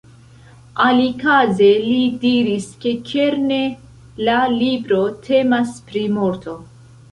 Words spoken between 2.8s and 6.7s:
ke kerne la libro temas pri morto.